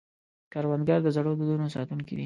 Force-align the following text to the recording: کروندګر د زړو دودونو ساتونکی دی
کروندګر 0.53 0.99
د 1.03 1.07
زړو 1.15 1.31
دودونو 1.39 1.65
ساتونکی 1.75 2.13
دی 2.15 2.19